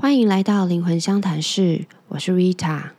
[0.00, 2.90] 欢迎来到灵魂相谈室，我是 Rita。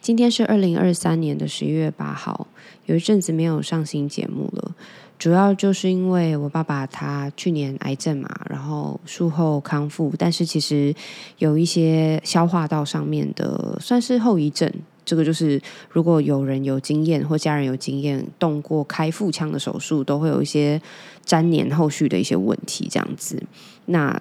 [0.00, 2.46] 今天是二零二三年的十一月八号，
[2.86, 4.74] 有一阵子没有上新节目了，
[5.18, 10.94] 主要就是因为我爸爸他去年癌症嘛，然后术后康复，但是其实
[11.36, 14.72] 有一些消化道上面的算是后遗症。
[15.04, 15.60] 这个就是
[15.90, 20.80] 如果有人有经验或家人有经验动过开腹腔的手术，都会有一些
[21.26, 23.42] 粘连后续的一些问题，这样子。
[23.86, 24.18] 那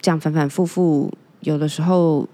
[0.00, 2.28] 这样反反复复，有的时候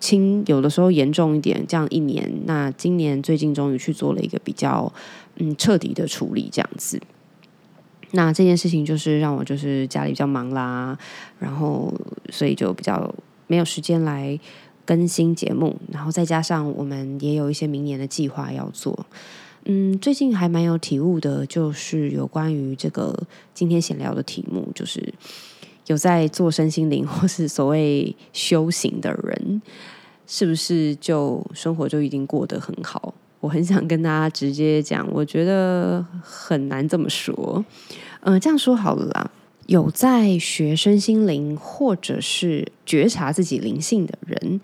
[0.00, 1.64] 轻，有的时候严重一点。
[1.66, 4.92] 这样一年，那今年最近终于去做了一个比较
[5.36, 7.00] 嗯彻底的处理，这样子。
[8.12, 10.98] 那这件事情就是让我就是家里比较忙啦，
[11.38, 11.92] 然后
[12.30, 13.14] 所以就比较
[13.46, 14.38] 没有时间来
[14.84, 19.06] 更新节目，然后再加上我们也有一些明年的计划要做。
[19.64, 23.16] 嗯，最近还蛮有体悟的，就是有关于这个
[23.54, 25.14] 今天闲聊的题目，就是。
[25.86, 29.62] 有在做身心灵 或是所谓修行的人，
[30.26, 33.12] 是不是就生活就一定过得很好？
[33.40, 37.64] 我很想跟大家直接讲，我觉得很难这么说。
[38.20, 39.30] 嗯，这样说好了啦，
[39.66, 44.60] 有在学身心灵或者是觉察自己灵性的人，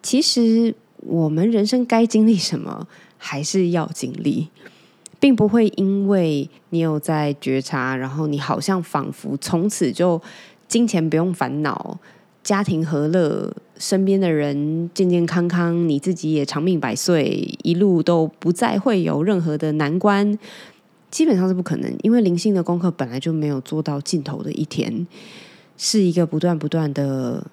[0.00, 2.86] 其实我们人生该经历什么，
[3.18, 4.48] 还是要经历。
[5.20, 10.20] 并不会因为你有在觉察，然后你好像仿佛从此就
[10.68, 11.98] 金钱不用烦恼，
[12.42, 20.38] 家庭和乐，身边的人健健康康，你自己也长命百岁，一路都不再会有任何的难关，
[21.10, 21.94] 基本上是不可能。
[22.02, 25.06] 因为灵性的功课本来就没有做到尽头的一天，
[25.76, 27.46] 是一个不断不断的。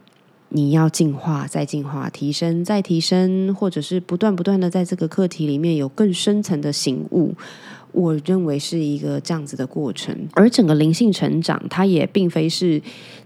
[0.54, 7.34] 你要进化，再进化，提升，再提升，或者是不断不断的在这个课题里面有更深层的醒悟，
[7.92, 10.16] 我认为是一个这样子的过程。
[10.34, 12.82] 而整个灵性成长，它也并非是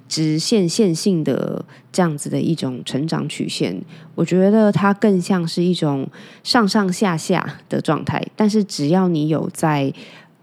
[0.07, 3.79] 直线线性的这样子的一种成长曲线。
[4.15, 6.07] 我觉得它更像是一种
[6.43, 8.25] 上上下下的状态。
[8.35, 9.93] 但是只要你有在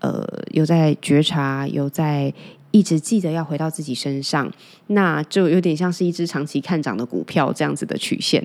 [0.00, 2.32] 呃有在觉察，有在。
[2.72, 4.50] 一直记得要回到自己身上，
[4.88, 8.44] 那就有点像是一只长期看涨的股票这样子的曲线，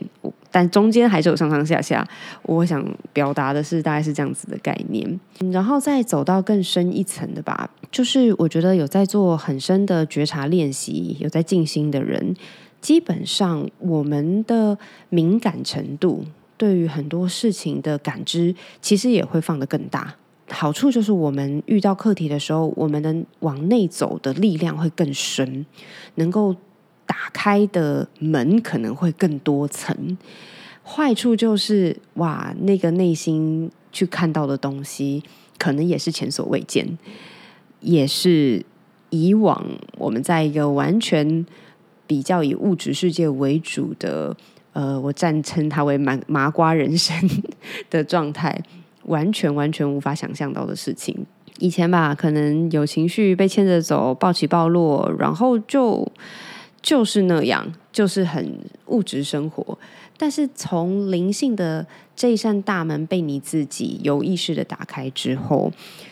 [0.52, 2.08] 但中间还是有上上下下。
[2.44, 5.20] 我想表达的是，大概是这样子的概念。
[5.52, 12.36] 然后再走到更深一层的吧，就是我觉得有在做很深的觉察练习，有在静心的人，
[12.82, 14.78] 基本上我们的
[15.10, 16.26] 敏感程度，
[16.58, 20.16] 对于很多事情的感知，其实也会放得更大。
[20.50, 25.66] 好处就是，我们遇到课题的时候，我们能往内走的力量会更深，
[26.16, 26.56] 能够
[27.06, 30.18] 打开的门可能会更多层。
[30.84, 35.22] 坏处就是，哇，那个内心去看到的东西，
[35.58, 36.98] 可能也是前所未见，
[37.82, 38.66] 也是
[39.10, 39.66] 以往
[39.98, 41.46] 我们在一个完全
[42.08, 44.34] 比较以物质世界为主的，
[44.72, 47.14] 呃，我暂称它为麻麻瓜人生
[47.90, 48.64] 的状态。
[49.08, 51.26] 完全完全无法想象到的事情。
[51.60, 56.08] 以前吧，可能有情绪被牵着走，暴起暴落，然后就
[56.82, 58.48] 就是那样，就是很
[58.86, 59.76] 物质生活。
[60.20, 61.84] 但是从灵性的
[62.16, 65.72] 这一扇大门被你自己有意识的打开之后，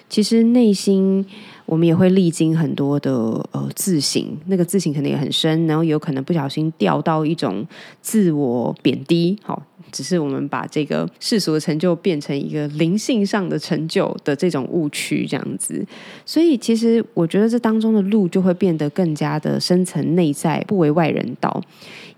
[0.09, 1.23] 其实内心
[1.67, 3.13] 我们也会历经很多的
[3.51, 7.63] 呃自省，那个自省可能也很深，然后有可能不小心掉到一种
[8.01, 9.61] 自我贬低，好。
[9.91, 15.85] 只是我们把这个世俗的成就变成一个灵性上的成就的这种误区，这样子。
[16.25, 21.61] 所以，其实我觉得这当中的路就会变得更加的深层内在，不为外人道，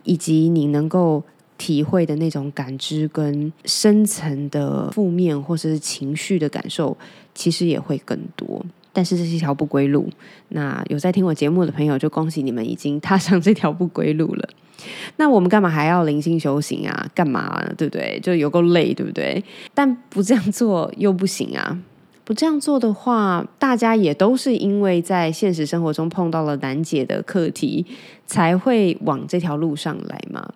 [0.04, 1.24] 以及你能够
[1.58, 6.96] 体会的那种感知跟深层的负面或者是情绪的感受，
[7.34, 8.66] 其实也会更多。
[8.94, 10.10] 但是这是一条不归路。
[10.50, 14.50] 那有在听我节目的朋友，就恭喜你们已经踏上这条不归路了。
[15.18, 17.08] 那我们干嘛还要灵性修行啊？
[17.14, 18.20] 干嘛对不对？
[18.22, 19.44] 就有够累，对不对？
[19.74, 21.80] 但不这样做又不行啊！
[22.28, 27.86] 不这样做的话，大家也都是因为在现实生活中碰到了难解的课题，
[28.26, 30.54] 才会往这条路上来嘛。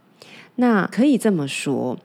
[0.56, 1.98] 那可以这么说，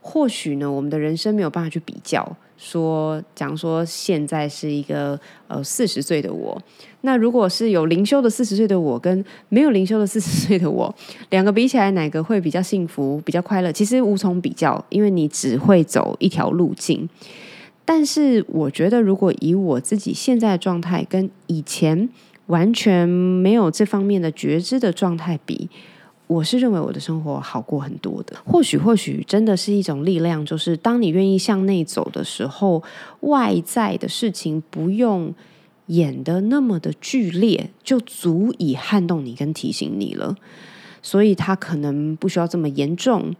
[0.00, 2.34] 或许呢，我们的人生没有办法去比较。
[2.56, 6.58] 说，假如说现在是一个呃四十岁的我，
[7.02, 10.94] 那如果是有灵修的四十岁的我，跟没有灵修的四十岁的我，
[11.28, 13.70] 两个比起来，哪个会比较幸福、比较快乐？
[13.70, 17.06] 其实无从比较，因为你只会走一条路径。
[17.92, 22.08] 但是，我觉得如果以我自己现在的状态，跟以前
[22.46, 25.68] 完全没有这方面的觉知的状态比。
[26.28, 32.80] 我是认为我的生活好过很多的，或许或许真的是一种力量，就是当你愿意向内走的时候，
[33.22, 35.34] 外在的事情不用
[35.86, 40.36] 演的那么的剧烈，就足以撼动你跟提醒你了。
[41.02, 43.34] 所以他可能不需要这么严重。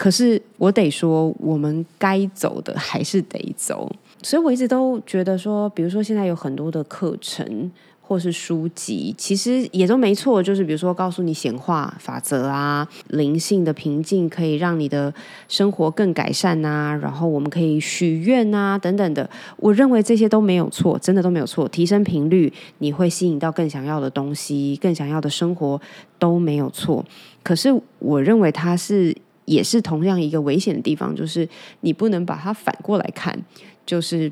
[0.00, 3.94] 可是我得说，我们该走的还是得走。
[4.22, 7.70] 所以我一直都觉得说，比如说现在有很多的课程。
[8.10, 10.42] 或是书籍，其实也都没错。
[10.42, 15.14] 就是比如说，告诉你显化法则啊，灵性的平静可以让你的
[15.46, 16.92] 生活更改善啊。
[16.92, 19.30] 然后我们可以许愿啊，等等的。
[19.58, 21.68] 我认为这些都没有错，真的都没有错。
[21.68, 25.80] 提升频率，你会吸引到更想要的东西，更想要的生活
[26.18, 27.04] 都没有错。
[27.44, 27.68] 可是
[28.00, 29.16] 我认为它是
[29.50, 31.48] 也是同样一个危险的地方，就是
[31.80, 33.38] 你不能把它反过来看，
[33.84, 34.30] 就是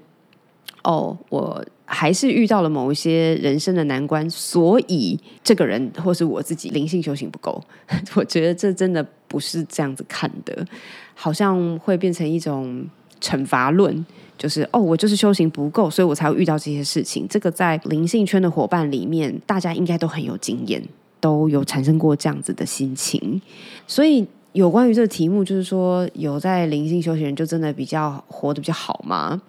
[0.82, 1.64] 哦，我。
[1.90, 7.58] 还是遇到了某一些人生的难关，所以这个人或是我自己灵性修行不够。
[8.14, 10.66] 我觉得这真的不是这样子看的，
[11.14, 12.86] 好像会变成一种
[13.22, 14.04] 惩罚论，
[14.36, 17.26] 就是哦，我就是修行不够，所以我才会遇到这些事情。
[17.26, 20.82] 这个在灵性圈的伙伴里面，大家应该都很有经验，
[21.20, 23.40] 都有产生过这样子的心情。
[23.86, 29.40] 所以有关于这个题目，就是说有在灵性修行人就真的比较活得比较好吗？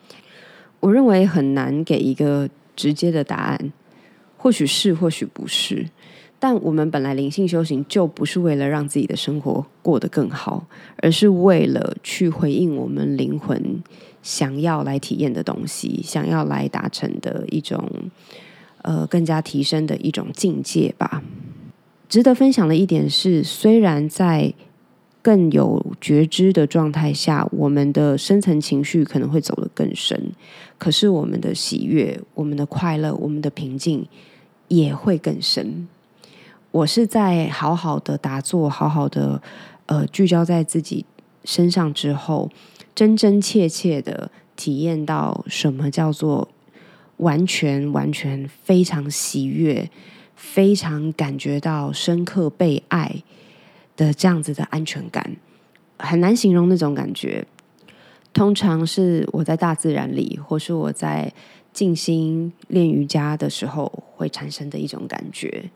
[0.80, 3.74] 我认为很难给一个直接的答案，
[4.38, 5.90] 或许是，或许不是。
[6.42, 10.66] 但我们本来灵性修行就不是为了让自己的生活过得更好，
[11.02, 13.84] 而是为了去回应我们灵魂
[14.22, 17.84] 想要来体验的东西，想要来达成的一种
[18.84, 21.22] 呃更加提升的一种境界吧。
[22.08, 24.54] 值得分享的一点是，虽然在
[25.22, 30.32] 更有觉知的状态下，我们的深层情绪可能会走得更深，
[30.78, 34.08] 可是我们的喜悦、我们的快乐、我们的平静
[34.70, 35.88] 也会更深。
[36.72, 39.42] 我是在好好的打坐、好好的
[39.88, 41.06] 呃聚焦在自己
[41.44, 42.50] 身上之后，
[42.96, 46.48] 真真切切的体验到什么叫做
[47.18, 49.90] 完全、完全非常喜悦，
[50.36, 53.24] 非常感觉到深刻被爱。
[54.00, 55.36] 的这样子的安全感
[55.98, 57.46] 很难形容那种感觉，
[58.32, 61.34] 通常是我在大自然里，或是我在
[61.74, 65.70] 静心练瑜伽的时候会产生的一种感觉。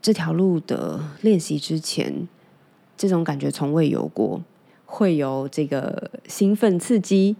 [0.00, 2.26] 这条路的练习之前，
[2.96, 4.42] 这种感觉从未有过，
[4.86, 7.36] 会有这个兴奋刺激，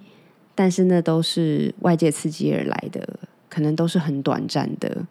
[0.54, 3.18] 但是那都是外界刺激而来的，
[3.48, 5.06] 可能都是很短暂的。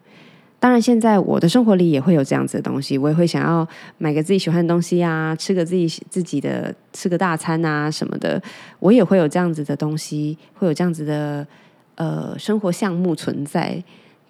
[0.60, 3.66] 当然，现在我的生活里也会有这样子的东西，我也会想要
[3.96, 8.42] 买个自己喜欢的东西啊，吃个自己自己的吃个大餐啊什么的，
[8.80, 11.46] 我也会有这样子的东西，会有这样子的
[11.94, 13.80] 呃生活项目存在。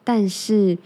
[0.04, 0.76] 但是，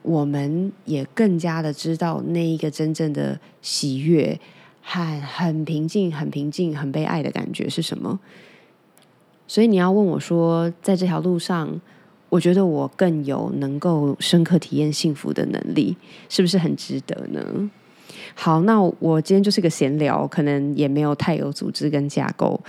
[0.00, 4.40] 我们也更加的知道那一个真正的喜悦
[4.80, 8.18] 和很平静、很平静、很被爱的感觉是什么。
[9.46, 11.78] 所以，你要问我说，在这条路上。
[12.28, 15.96] 我觉得我更有能够深刻体验幸福的能力，
[16.28, 17.70] 是不是很值得呢？
[18.34, 22.60] 好，那我今天就是个闲聊，可能也没有太有组织跟架构，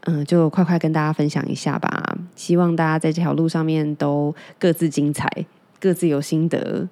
[0.00, 2.18] 嗯，就快快跟大家分享一下吧。
[2.34, 5.30] 希望大家在这条路上面都各自精彩，
[5.78, 6.88] 各自有心得，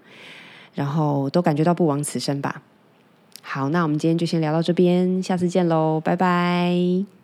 [0.75, 2.62] 然后都感觉到不枉此生吧。
[3.43, 7.19] 好，那我们今天就先聊到这边，下次见喽，拜拜。